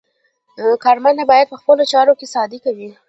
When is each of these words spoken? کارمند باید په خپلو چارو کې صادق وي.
کارمند 0.83 1.17
باید 1.31 1.47
په 1.51 1.55
خپلو 1.61 1.83
چارو 1.91 2.13
کې 2.19 2.27
صادق 2.35 2.63
وي. 2.77 2.89